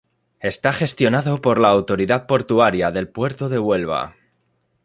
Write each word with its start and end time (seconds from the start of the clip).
Está 0.39 0.73
gestionado 0.73 1.41
por 1.41 1.59
la 1.59 1.69
autoridad 1.69 2.25
portuaria 2.25 2.89
del 2.89 3.07
puerto 3.07 3.49
de 3.49 3.59
Huelva. 3.59 4.15